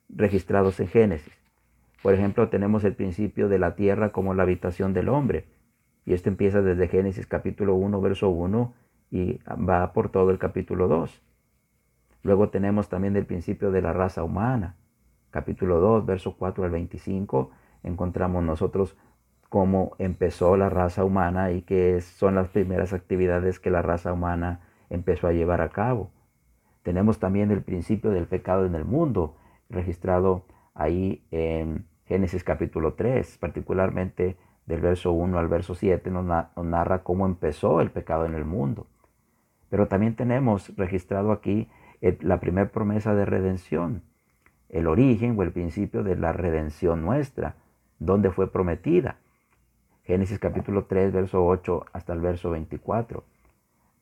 [0.10, 1.34] registrados en Génesis.
[2.02, 5.46] Por ejemplo, tenemos el principio de la tierra como la habitación del hombre.
[6.06, 8.74] Y esto empieza desde Génesis capítulo 1, verso 1
[9.12, 11.22] y va por todo el capítulo 2.
[12.24, 14.76] Luego tenemos también el principio de la raza humana.
[15.32, 17.52] Capítulo 2, verso 4 al 25,
[17.84, 18.96] encontramos nosotros
[19.50, 24.62] cómo empezó la raza humana y qué son las primeras actividades que la raza humana
[24.90, 26.12] empezó a llevar a cabo.
[26.84, 29.36] Tenemos también el principio del pecado en el mundo,
[29.70, 37.04] registrado ahí en Génesis capítulo 3, particularmente del verso 1 al verso 7, nos, narra
[37.04, 38.88] cómo empezó el pecado en el mundo.
[39.70, 41.70] Pero también tenemos registrado aquí
[42.02, 44.04] la primera promesa de redención,
[44.70, 47.56] el origen o el principio de la redención nuestra,
[48.00, 49.18] donde fue prometida.
[50.04, 53.24] Génesis capítulo 3, verso 8 hasta el verso 24.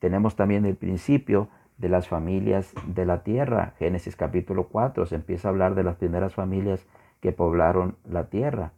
[0.04, 3.74] Tenemos también el principio de las familias de la tierra.
[3.80, 6.86] Génesis capítulo 4 se empieza a hablar de las primeras familias
[7.22, 8.74] que poblaron la tierra.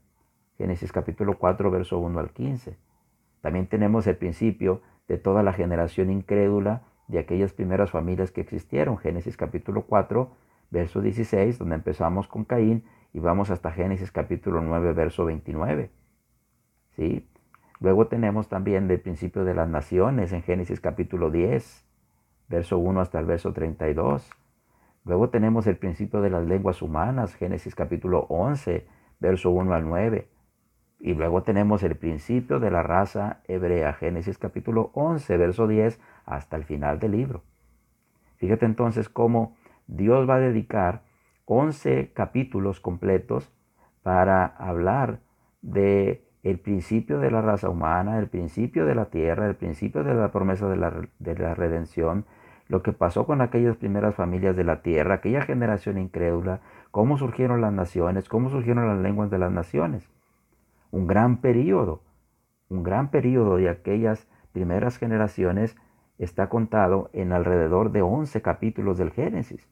[0.59, 2.77] Génesis capítulo 4, verso 1 al 15.
[3.41, 8.99] También tenemos el principio de toda la generación incrédula de aquellas primeras familias que existieron.
[8.99, 10.29] Génesis capítulo 4,
[10.69, 12.83] verso 16, donde empezamos con Caín
[13.13, 15.89] y vamos hasta Génesis capítulo 9, verso 29.
[16.91, 17.27] ¿Sí?
[17.79, 21.85] Luego tenemos también el principio de las naciones en Génesis capítulo 10,
[22.47, 24.29] verso 1 hasta el verso 32.
[25.03, 28.87] Luego tenemos el principio de las lenguas humanas, Génesis capítulo 11,
[29.19, 30.27] verso 1 al 9.
[30.99, 36.55] Y luego tenemos el principio de la raza hebrea, Génesis capítulo 11, verso 10, hasta
[36.55, 37.43] el final del libro.
[38.37, 39.55] Fíjate entonces cómo
[39.87, 41.03] Dios va a dedicar
[41.45, 43.51] 11 capítulos completos
[44.01, 45.19] para hablar
[45.61, 50.13] de el principio de la raza humana, el principio de la tierra, el principio de
[50.13, 52.25] la promesa de la, de la redención,
[52.67, 57.61] lo que pasó con aquellas primeras familias de la tierra, aquella generación incrédula, cómo surgieron
[57.61, 60.07] las naciones, cómo surgieron las lenguas de las naciones.
[60.91, 62.03] Un gran periodo,
[62.69, 65.75] un gran periodo de aquellas primeras generaciones
[66.19, 69.67] está contado en alrededor de 11 capítulos del Génesis.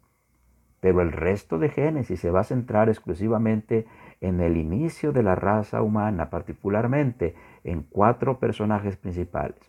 [0.84, 3.88] Pero el resto de Génesis se va a centrar exclusivamente
[4.20, 9.62] en el inicio de la raza humana, particularmente en cuatro personajes principales.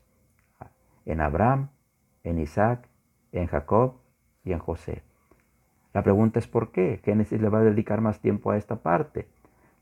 [1.07, 1.68] En Abraham,
[2.24, 2.88] en Isaac,
[3.31, 3.94] en Jacob
[4.42, 5.05] y en José.
[5.92, 7.00] La pregunta es ¿por qué?
[7.05, 9.29] Génesis le va a dedicar más tiempo a esta parte.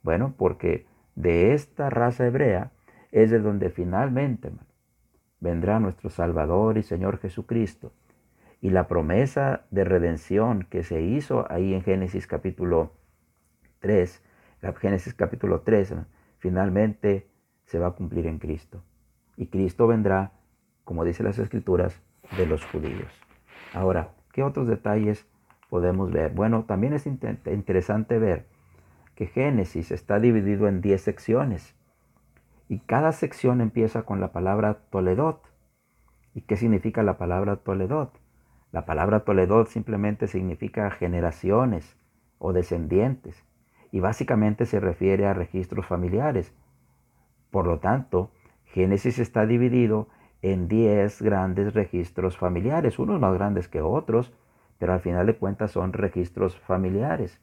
[0.03, 2.73] Bueno, porque de esta raza hebrea
[3.11, 4.51] es de donde finalmente
[5.41, 7.91] vendrá nuestro Salvador y Señor Jesucristo
[8.63, 12.93] y la promesa de redención que se hizo ahí en Génesis capítulo
[13.81, 14.23] 3,
[14.81, 15.97] Génesis capítulo 3,
[16.39, 17.29] finalmente
[17.65, 18.85] se va a cumplir en Cristo.
[19.37, 20.31] Y Cristo vendrá,
[20.85, 22.01] como dice las escrituras,
[22.37, 23.13] de los judíos.
[23.75, 25.27] Ahora, ¿qué otros detalles
[25.69, 26.31] podemos ver?
[26.33, 28.47] Bueno, también es interesante ver
[29.17, 31.75] que Génesis está dividido en 10 secciones
[32.69, 35.43] y cada sección empieza con la palabra Toledot.
[36.33, 38.22] ¿Y qué significa la palabra Toledot?
[38.73, 41.97] La palabra Toledot simplemente significa generaciones
[42.39, 43.45] o descendientes
[43.91, 46.55] y básicamente se refiere a registros familiares.
[47.51, 48.31] Por lo tanto,
[48.65, 50.09] Génesis está dividido
[50.41, 54.33] en 10 grandes registros familiares, unos más grandes que otros,
[54.79, 57.41] pero al final de cuentas son registros familiares.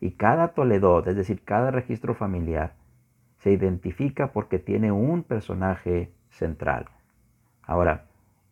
[0.00, 2.74] Y cada Toledot, es decir, cada registro familiar,
[3.38, 6.86] se identifica porque tiene un personaje central.
[7.62, 8.06] Ahora,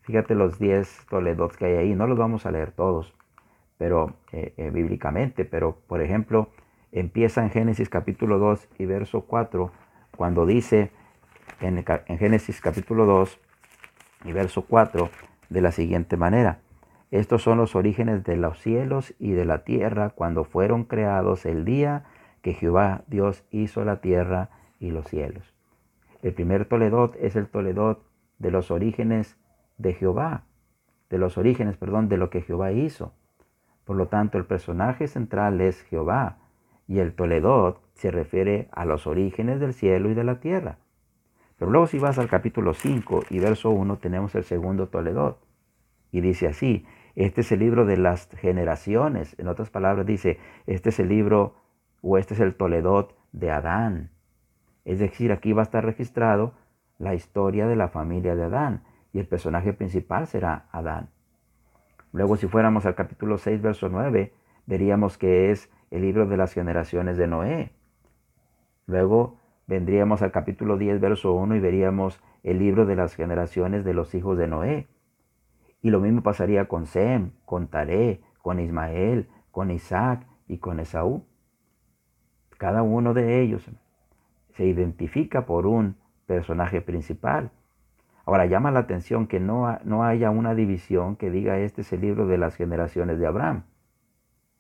[0.09, 3.12] Fíjate los 10 Toledot que hay ahí, no los vamos a leer todos,
[3.77, 6.49] pero eh, eh, bíblicamente, pero por ejemplo,
[6.92, 9.71] empieza en Génesis capítulo 2 y verso 4,
[10.16, 10.92] cuando dice
[11.61, 11.85] en,
[12.18, 13.38] Génesis capítulo 2
[14.25, 15.11] y verso 4
[15.51, 16.61] de la siguiente manera.
[17.11, 21.66] Estos son los orígenes de los cielos y de la tierra cuando fueron creados el
[21.66, 22.05] día
[22.40, 24.49] que Jehová Dios hizo la tierra
[24.81, 25.53] y los cielos.
[26.23, 28.03] El primer Toledot es el Toledot
[28.38, 29.37] de los orígenes
[29.79, 30.45] de Jehová,
[31.09, 33.12] de los orígenes, perdón, de lo que Jehová hizo.
[33.85, 36.37] Por lo tanto, el personaje central es Jehová
[36.87, 40.79] y el Toledot se refiere a los orígenes del cielo y de la tierra.
[41.59, 45.38] Pero luego si vas al capítulo 5 y verso 1 tenemos el segundo Toledot.
[46.12, 46.87] Y dice así,
[47.17, 49.35] este es el libro de las generaciones.
[49.38, 51.57] En otras palabras dice, este es el libro
[52.01, 54.11] o este es el Toledot de Adán.
[54.85, 56.55] Es decir, aquí va a estar registrado
[56.99, 61.11] la historia de la familia de Adán y el personaje principal será Adán.
[62.12, 64.33] Luego si fuéramos al capítulo 6, verso 9,
[64.66, 67.73] veríamos que es el libro de las generaciones de Noé.
[68.87, 73.94] Luego vendríamos al capítulo 10, verso 1 y veríamos el libro de las generaciones de
[73.94, 74.88] los hijos de Noé.
[75.83, 81.25] Y lo mismo pasaría con Sem, con Taré, con Ismael, con Isaac y con Esaú.
[82.57, 83.71] Cada uno de ellos
[84.55, 87.53] se identifica por un personaje principal.
[88.29, 92.03] Ahora llama la atención que no, no haya una división que diga este es el
[92.03, 93.62] libro de las generaciones de Abraham,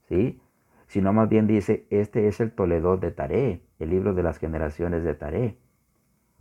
[0.08, 0.40] ¿sí?
[0.86, 5.04] Sino más bien dice, este es el Toledo de Taré, el libro de las generaciones
[5.04, 5.58] de Taré.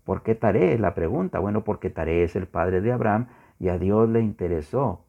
[0.05, 0.73] ¿Por qué Taré?
[0.73, 1.39] Es la pregunta.
[1.39, 3.27] Bueno, porque Taré es el padre de Abraham
[3.59, 5.03] y a Dios le interesó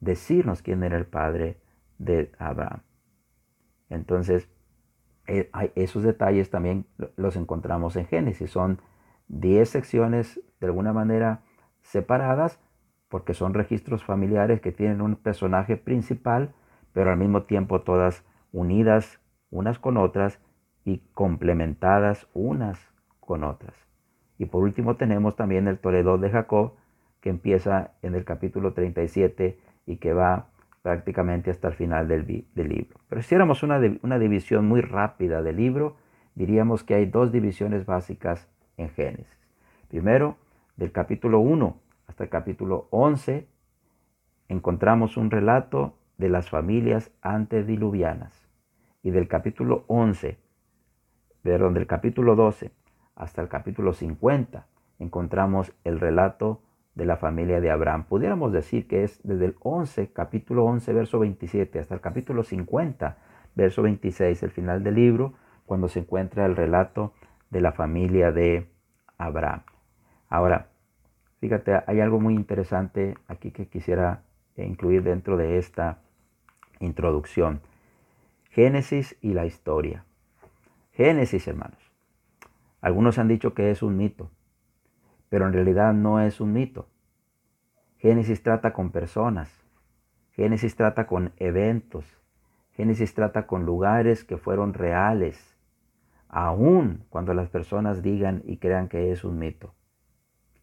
[0.00, 1.60] decirnos quién era el padre
[1.98, 2.80] de Abraham.
[3.88, 4.48] Entonces,
[5.28, 8.50] eh, esos detalles también los encontramos en Génesis.
[8.50, 8.80] Son
[9.28, 11.40] 10 secciones de alguna manera
[11.82, 12.60] separadas
[13.08, 16.52] porque son registros familiares que tienen un personaje principal,
[16.92, 20.40] pero al mismo tiempo todas unidas unas con otras
[20.84, 22.80] y complementadas unas
[23.20, 23.74] con otras.
[24.38, 26.74] Y por último tenemos también el Toledo de Jacob,
[27.20, 30.48] que empieza en el capítulo 37 y que va
[30.82, 33.00] prácticamente hasta el final del, libro.
[33.08, 35.96] Pero si hiciéramos una, una división muy rápida del libro,
[36.34, 39.38] diríamos que hay dos divisiones básicas en Génesis.
[39.88, 40.36] Primero,
[40.76, 43.46] del capítulo 1 hasta el capítulo 11,
[44.48, 48.48] encontramos un relato de las familias antediluvianas.
[49.02, 50.38] Y del capítulo 11,
[51.42, 52.72] perdón, del capítulo 12
[53.14, 54.66] hasta el capítulo 50,
[54.98, 56.62] encontramos el relato
[56.94, 58.04] de la familia de Abraham.
[58.04, 63.18] Pudiéramos decir que es desde el 11, capítulo 11, verso 27, hasta el capítulo 50,
[63.54, 65.34] verso 26, el final del libro,
[65.66, 67.12] cuando se encuentra el relato
[67.50, 68.68] de la familia de
[69.18, 69.62] Abraham.
[70.28, 70.68] Ahora,
[71.40, 74.22] fíjate, hay algo muy interesante aquí que quisiera
[74.56, 75.98] incluir dentro de esta
[76.80, 77.60] introducción.
[78.50, 80.04] Génesis y la historia.
[80.92, 81.92] Génesis, hermanos.
[82.80, 84.30] Algunos han dicho que es un mito
[85.28, 86.88] pero en realidad no es un mito.
[87.98, 89.50] Génesis trata con personas,
[90.32, 92.04] Génesis trata con eventos,
[92.72, 95.55] Génesis trata con lugares que fueron reales,
[96.28, 99.74] aun cuando las personas digan y crean que es un mito.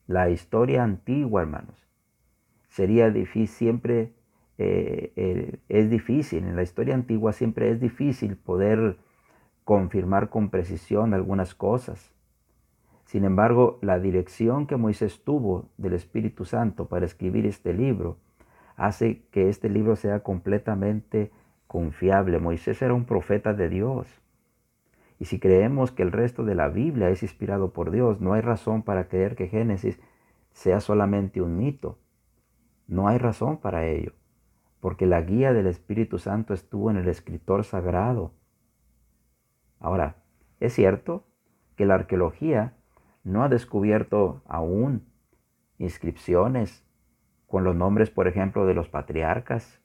[0.08, 1.88] La historia antigua, hermanos,
[2.69, 4.13] sería difícil, siempre
[4.58, 8.97] eh, es difícil, en la historia antigua siempre es difícil poder
[9.63, 12.13] confirmar con precisión algunas cosas.
[13.06, 18.17] Sin embargo, la dirección que Moisés tuvo del Espíritu Santo para escribir este libro
[18.76, 21.32] hace que este libro sea completamente
[21.67, 22.39] confiable.
[22.39, 24.22] Moisés era un profeta de Dios.
[25.23, 28.41] Y si creemos que el resto de la Biblia es inspirado por Dios, no hay
[28.41, 29.97] razón para creer que Génesis
[30.51, 31.97] sea solamente un mito.
[32.88, 34.12] No hay razón para ello,
[34.81, 38.33] porque la guía del Espíritu Santo estuvo en el escritor sagrado.
[39.79, 40.17] Ahora,
[40.59, 41.25] es cierto
[41.77, 42.75] que la arqueología
[43.23, 45.07] no ha descubierto aún
[45.77, 46.86] inscripciones
[47.47, 49.79] con los nombres, por ejemplo, de los patriarcas.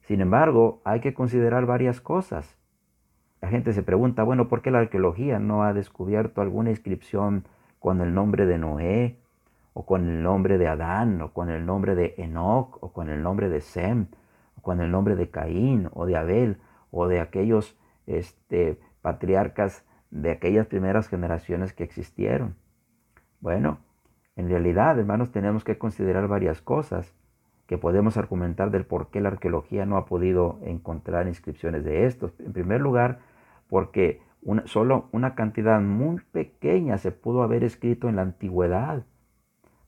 [0.00, 2.58] Sin embargo, hay que considerar varias cosas.
[3.44, 7.44] La gente se pregunta, bueno, ¿por qué la arqueología no ha descubierto alguna inscripción
[7.78, 9.18] con el nombre de Noé,
[9.74, 13.22] o con el nombre de Adán, o con el nombre de Enoch, o con el
[13.22, 14.06] nombre de Sem,
[14.56, 16.56] o con el nombre de Caín, o de Abel,
[16.90, 22.56] o de aquellos este, patriarcas de aquellas primeras generaciones que existieron.
[23.40, 23.76] Bueno,
[24.36, 27.14] en realidad, hermanos, tenemos que considerar varias cosas
[27.66, 32.32] que podemos argumentar del por qué la arqueología no ha podido encontrar inscripciones de estos.
[32.40, 33.33] En primer lugar,
[33.74, 34.22] porque
[34.66, 39.02] solo una cantidad muy pequeña se pudo haber escrito en la antigüedad,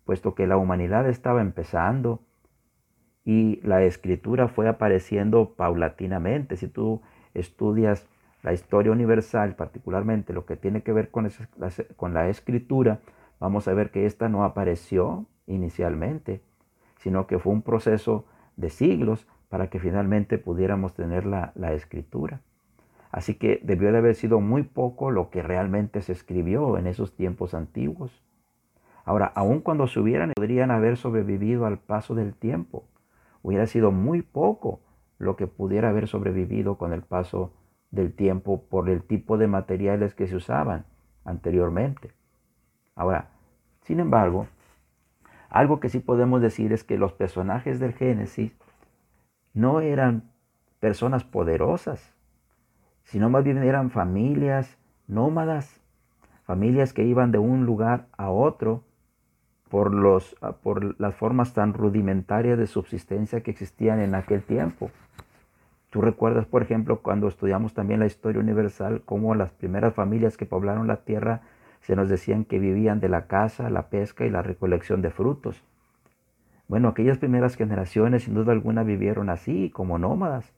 [0.05, 2.19] puesto que la humanidad estaba empezando
[3.25, 6.57] y la escritura fue apareciendo paulatinamente.
[6.57, 7.01] Si tú
[7.33, 8.09] estudias
[8.43, 11.31] la historia universal, particularmente lo que tiene que ver con,
[12.13, 12.99] la escritura,
[13.39, 16.41] vamos a ver que esta no apareció inicialmente,
[16.97, 18.25] sino que fue un proceso
[18.57, 22.41] de siglos para que finalmente pudiéramos tener la, escritura.
[23.11, 27.15] Así que debió de haber sido muy poco lo que realmente se escribió en esos
[27.15, 28.23] tiempos antiguos.
[29.05, 32.85] Ahora, aun cuando se hubieran, podrían haber sobrevivido al paso del tiempo.
[33.43, 34.81] Hubiera sido muy poco
[35.19, 37.53] lo que pudiera haber sobrevivido con el paso
[37.91, 40.85] del tiempo por el tipo de materiales que se usaban
[41.25, 42.11] anteriormente.
[42.97, 43.29] Ahora,
[43.83, 44.49] sin embargo,
[45.49, 48.53] algo que sí podemos decir es que los personajes del Génesis
[49.55, 50.31] no eran
[50.81, 52.16] personas poderosas,
[53.07, 55.81] sino más bien eran familias nómadas,
[56.45, 58.83] familias que iban de un lugar a otro
[59.71, 64.91] por, los, por las formas tan rudimentarias de subsistencia que existían en aquel tiempo.
[65.91, 70.45] Tú recuerdas, por ejemplo, cuando estudiamos también la historia universal, cómo las primeras familias que
[70.45, 71.43] poblaron la tierra
[71.81, 75.63] se nos decían que vivían de la caza, la pesca y la recolección de frutos.
[76.67, 80.53] Bueno, aquellas primeras generaciones sin duda alguna vivieron así, como nómadas.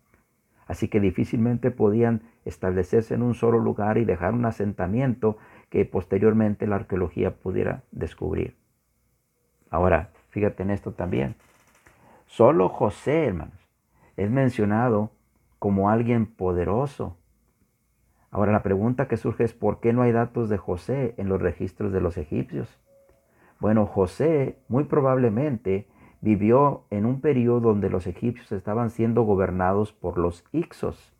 [0.68, 5.38] Así que difícilmente podían establecerse en un solo lugar y dejar un asentamiento
[5.70, 8.54] que posteriormente la arqueología pudiera descubrir.
[9.70, 11.36] Ahora, fíjate en esto también.
[12.26, 13.68] Solo José, hermanos,
[14.18, 15.10] es mencionado
[15.58, 17.16] como alguien poderoso.
[18.30, 21.40] Ahora la pregunta que surge es ¿por qué no hay datos de José en los
[21.40, 22.78] registros de los egipcios?
[23.58, 25.88] Bueno, José muy probablemente
[26.20, 31.12] vivió en un periodo donde los egipcios estaban siendo gobernados por los Ixos.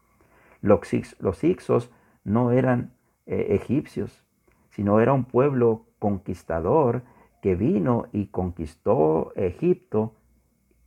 [0.60, 1.90] Los, Ixos
[2.24, 2.92] no eran
[3.26, 4.24] eh, egipcios,
[4.70, 7.02] sino era un pueblo conquistador
[7.42, 10.14] que vino y conquistó Egipto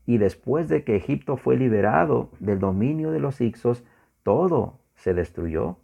[0.05, 3.83] y después de que Egipto fue liberado del dominio de los Ixos,
[4.23, 5.77] todo se destruyó.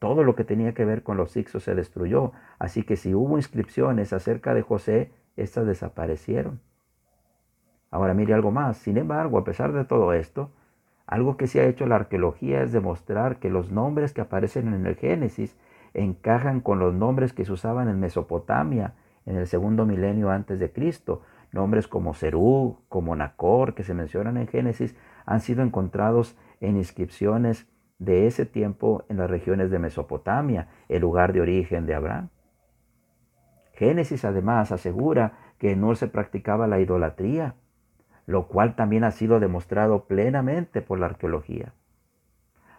[0.00, 2.32] Todo lo que tenía que ver con los Ixos se destruyó.
[2.58, 6.60] Así que si hubo inscripciones acerca de José, estas desaparecieron.
[7.90, 8.76] Ahora mire algo más.
[8.78, 10.50] Sin embargo, a pesar de todo esto,
[11.06, 14.86] algo que se ha hecho la arqueología es demostrar que los nombres que aparecen en
[14.86, 15.56] el Génesis
[15.94, 20.72] encajan con los nombres que se usaban en Mesopotamia en el segundo milenio antes de
[20.72, 21.22] Cristo.
[21.50, 27.66] Nombres como Serú, como Nacor, que se mencionan en Génesis, han sido encontrados en inscripciones
[27.98, 32.28] de ese tiempo en las regiones de Mesopotamia, el lugar de origen de Abraham.
[33.72, 37.54] Génesis además asegura que no se practicaba la idolatría,
[38.28, 41.72] lo cual también ha sido demostrado plenamente por la arqueología.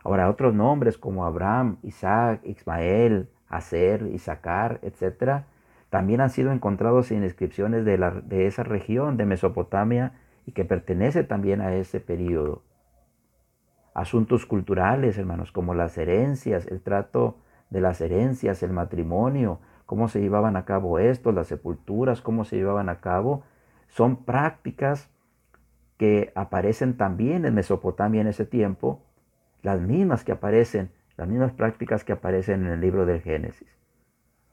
[0.04, 5.46] Ahora, otros nombres como Abraham, Isaac, Ismael, Aser, Isaacar, etc.,
[5.90, 10.14] también han sido encontrados en inscripciones de, la, de esa región de Mesopotamia
[10.46, 12.62] y que pertenece también a ese periodo.
[13.96, 17.40] Asuntos culturales, hermanos, como las herencias, el trato
[17.72, 22.58] de las herencias, el matrimonio, cómo se llevaban a cabo esto, las sepulturas, cómo se
[22.58, 23.42] llevaban a cabo,
[23.88, 25.10] son prácticas
[26.00, 29.04] que aparecen también en Mesopotamia en ese tiempo
[29.62, 33.68] las mismas que aparecen, las mismas prácticas que aparecen en el libro del Génesis.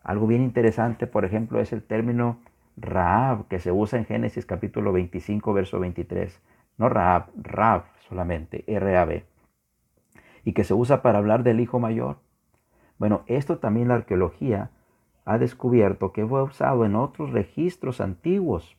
[0.03, 2.41] Algo bien interesante, por ejemplo, es el término
[2.77, 6.43] Raab, que se usa en Génesis capítulo 25, verso 23.
[6.79, 9.25] No Raab, Rab solamente, R-A-B.
[10.43, 12.17] Y que se usa para hablar del hijo mayor.
[12.99, 14.71] Bueno, esto también la arqueología
[15.25, 18.77] ha descubierto que fue usado en otros registros antiguos.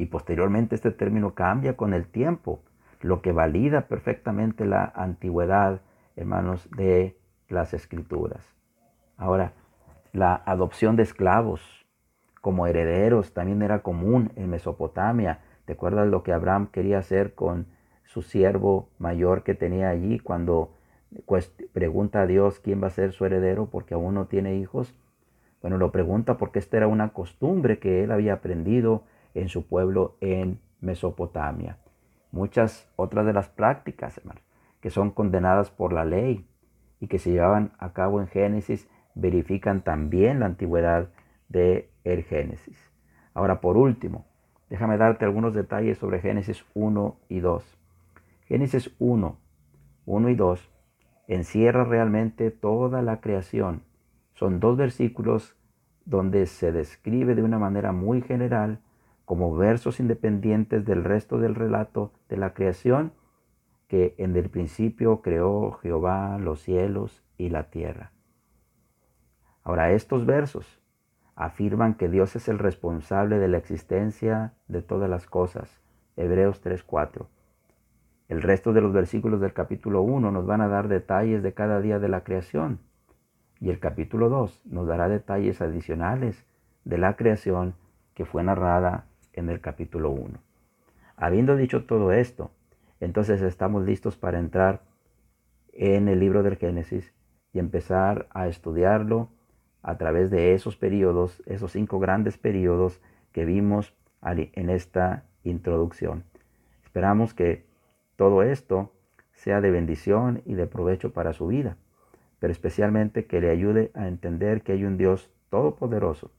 [0.00, 2.62] Y posteriormente este término cambia con el tiempo
[3.02, 5.82] lo que valida perfectamente la antigüedad,
[6.16, 7.18] hermanos, de
[7.50, 8.42] las escrituras.
[9.18, 9.52] Ahora,
[10.14, 11.60] la adopción de esclavos
[12.40, 15.40] como herederos también era común en Mesopotamia.
[15.66, 17.66] ¿Te acuerdas lo que Abraham quería hacer con
[18.04, 20.72] su siervo mayor que tenía allí cuando
[21.74, 24.94] pregunta a Dios quién va a ser su heredero porque aún no tiene hijos?
[25.60, 30.16] Bueno, lo pregunta porque esta era una costumbre que él había aprendido en su pueblo
[30.20, 31.78] en Mesopotamia
[32.32, 34.42] muchas otras de las prácticas, hermanos,
[34.80, 36.46] que son condenadas por la ley
[37.00, 41.08] y que se llevaban a cabo en Génesis, verifican también la antigüedad
[41.48, 42.90] de el Génesis.
[43.34, 44.26] Ahora, por último,
[44.68, 47.78] déjame darte algunos detalles sobre Génesis 1 y 2.
[48.46, 49.36] Génesis 1,
[50.06, 50.70] 1 y 2
[51.28, 53.82] encierra realmente toda la creación.
[54.34, 55.56] Son dos versículos
[56.04, 58.80] donde se describe de una manera muy general
[59.30, 63.12] como versos independientes del resto del relato de la creación,
[63.86, 68.10] que en el principio creó Jehová los cielos y la tierra.
[69.62, 70.82] Ahora, estos versos
[71.36, 75.80] afirman que Dios es el responsable de la existencia de todas las cosas.
[76.16, 77.28] Hebreos 3:4.
[78.26, 81.80] El resto de los versículos del capítulo 1 nos van a dar detalles de cada
[81.80, 82.80] día de la creación.
[83.60, 86.44] Y el capítulo 2 nos dará detalles adicionales
[86.84, 87.76] de la creación
[88.14, 89.06] que fue narrada
[89.40, 90.38] en el capítulo 1.
[91.16, 92.50] Habiendo dicho todo esto,
[93.00, 94.82] entonces estamos listos para entrar
[95.72, 97.12] en el libro del Génesis
[97.52, 99.28] y empezar a estudiarlo
[99.82, 103.00] a través de esos periodos, esos cinco grandes periodos
[103.32, 106.24] que vimos en esta introducción.
[106.84, 107.64] Esperamos que
[108.16, 108.92] todo esto
[109.32, 111.76] sea de bendición y de provecho para su vida,
[112.38, 116.30] pero especialmente que le ayude a entender que hay un Dios todopoderoso,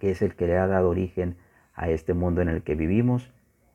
[0.00, 1.36] que es el que le ha dado origen
[1.74, 3.32] a este mundo en el que vivimos,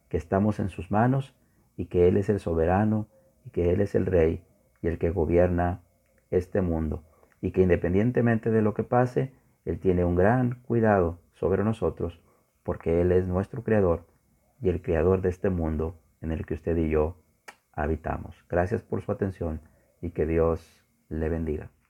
[0.10, 1.36] que estamos en sus manos
[1.76, 3.08] y que Él es el soberano
[3.46, 4.44] y que Él es el rey
[4.82, 5.82] y el que gobierna
[6.32, 7.04] este mundo
[7.42, 9.34] y que independientemente de lo que pase,
[9.66, 12.22] Él tiene un gran cuidado sobre nosotros
[12.64, 14.06] porque Él es nuestro creador
[14.62, 17.18] y el creador de este mundo en el que usted y yo
[17.74, 18.36] habitamos.
[18.50, 19.62] Gracias por su atención
[20.02, 21.70] y que Dios le bendiga.